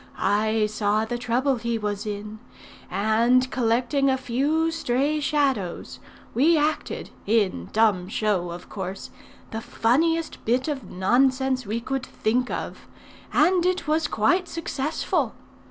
[0.17, 2.39] I saw the trouble he was in,
[2.89, 5.99] and collecting a few stray Shadows,
[6.33, 9.11] we acted, in dumb show of course,
[9.51, 12.87] the funniest bit of nonsense we could think of;
[13.31, 15.35] and it was quite successful.